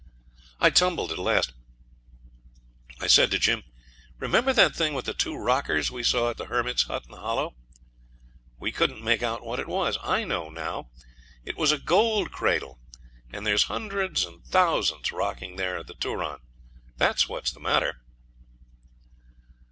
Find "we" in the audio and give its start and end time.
5.91-6.01, 8.57-8.71